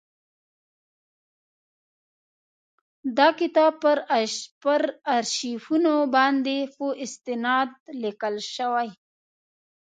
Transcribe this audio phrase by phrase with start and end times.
[3.17, 3.73] دا کتاب
[4.63, 4.81] پر
[5.15, 7.69] آرشیفونو باندي په استناد
[8.01, 8.89] لیکل شوی.